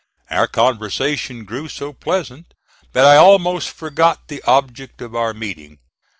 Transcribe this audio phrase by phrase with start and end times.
[0.31, 2.55] Our conversation grew so pleasant
[2.93, 5.77] that I almost forgot the object of our meeting.